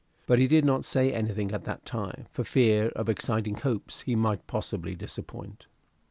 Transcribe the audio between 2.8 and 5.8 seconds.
of exciting hopes he might possibly disappoint.